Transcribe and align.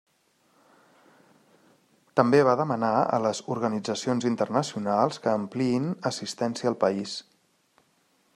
També 2.19 2.39
va 2.47 2.55
demanar 2.63 2.91
a 3.17 3.21
les 3.27 3.43
organitzacions 3.57 4.27
internacionals 4.33 5.23
que 5.27 5.35
ampliïn 5.39 5.89
assistència 6.13 6.73
al 6.75 6.81
país. 6.87 7.17